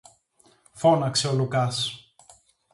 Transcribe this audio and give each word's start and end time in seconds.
φώναξε 0.71 1.27
ο 1.27 1.33
Λουκάς 1.33 2.03